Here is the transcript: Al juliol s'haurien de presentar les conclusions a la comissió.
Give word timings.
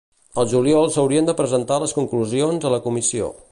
Al 0.43 0.47
juliol 0.53 0.89
s'haurien 0.95 1.29
de 1.29 1.35
presentar 1.43 1.79
les 1.85 1.95
conclusions 1.99 2.69
a 2.71 2.75
la 2.77 2.83
comissió. 2.89 3.33